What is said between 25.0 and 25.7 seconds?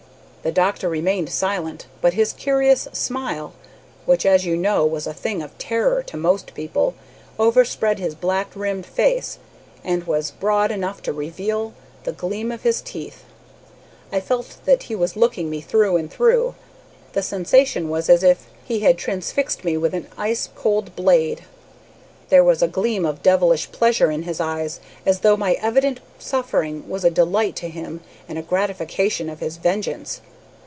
as though my